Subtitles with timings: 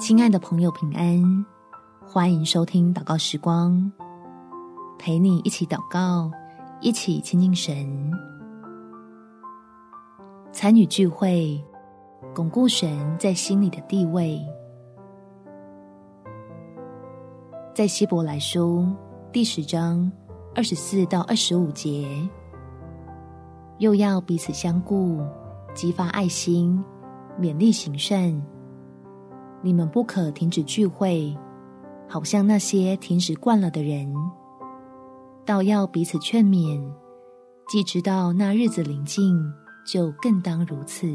[0.00, 1.44] 亲爱的朋友，平安！
[2.00, 3.92] 欢迎收听祷告时光，
[4.98, 6.30] 陪你一起祷告，
[6.80, 8.10] 一起亲近神，
[10.52, 11.62] 参与聚会，
[12.34, 14.40] 巩固神在心里的地位。
[17.74, 18.88] 在希伯来书
[19.30, 20.10] 第十章
[20.54, 22.08] 二十四到二十五节，
[23.76, 25.20] 又要彼此相顾，
[25.74, 26.82] 激发爱心，
[27.38, 28.42] 勉励行善。
[29.62, 31.36] 你们不可停止聚会，
[32.08, 34.12] 好像那些停止惯了的人，
[35.44, 36.82] 倒要彼此劝勉。
[37.68, 39.38] 既知道那日子临近，
[39.86, 41.06] 就更当如此。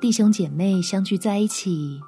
[0.00, 1.98] 弟兄姐妹相聚在一起，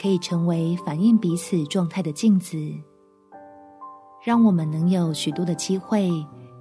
[0.00, 2.56] 可以成为反映彼此状态的镜子，
[4.24, 6.10] 让我们能有许多的机会，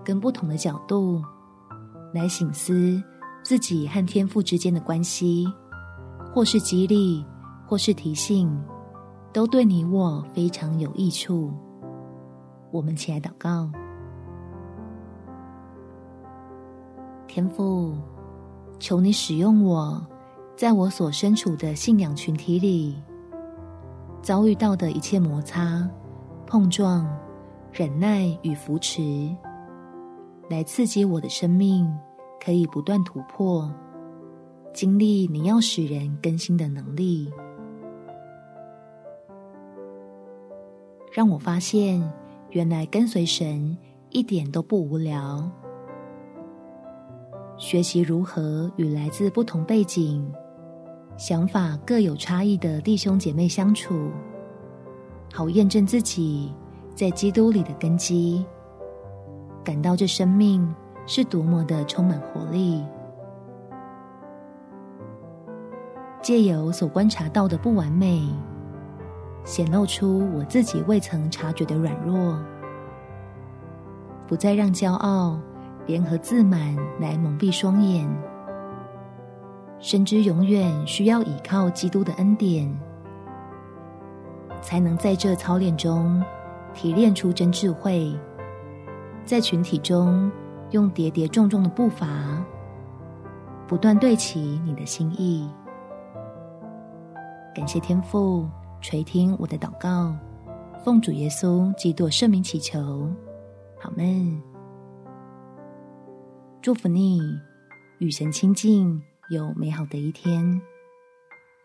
[0.04, 1.24] 跟不同的角度
[2.14, 3.02] 来省思
[3.42, 5.48] 自己和天父之间的关系。
[6.34, 7.26] 或是激励，
[7.68, 8.50] 或是提醒，
[9.34, 11.52] 都对你我非常有益处。
[12.72, 13.70] 我们起来祷告，
[17.28, 17.94] 天父，
[18.80, 20.02] 求你使用我，
[20.56, 22.96] 在我所身处的信仰群体里，
[24.22, 25.86] 遭遇到的一切摩擦、
[26.48, 27.06] 碰撞、
[27.74, 29.36] 忍耐与扶持，
[30.50, 31.94] 来刺激我的生命，
[32.42, 33.70] 可以不断突破。
[34.74, 37.30] 经历你要使人更新的能力，
[41.12, 42.02] 让我发现，
[42.52, 43.78] 原来跟随神
[44.12, 45.50] 一点都不无聊。
[47.58, 50.26] 学习如何与来自不同背景、
[51.18, 54.10] 想法各有差异的弟兄姐妹相处，
[55.34, 56.52] 好验证自己
[56.96, 58.46] 在基督里的根基，
[59.66, 60.74] 感到这生命
[61.06, 62.82] 是多么的充满活力。
[66.22, 68.22] 借由所观察到的不完美，
[69.44, 72.38] 显露出我自己未曾察觉的软弱，
[74.28, 75.40] 不再让骄傲、
[75.88, 78.08] 联合自满来蒙蔽双眼，
[79.80, 82.72] 深知永远需要倚靠基督的恩典，
[84.62, 86.24] 才能在这操练中
[86.72, 88.16] 提炼出真智慧，
[89.26, 90.32] 在群体中
[90.70, 92.08] 用跌跌撞撞的步伐，
[93.68, 95.50] 不断对齐你的心意。
[97.54, 100.16] 感谢天父垂听我的祷告，
[100.86, 103.10] 奉主耶稣基督圣名祈求，
[103.78, 104.42] 好们。
[106.62, 107.20] 祝福你
[108.00, 110.62] 与神亲近，有美好的一天。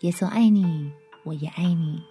[0.01, 0.91] 耶稣爱你，
[1.25, 2.03] 我也爱你。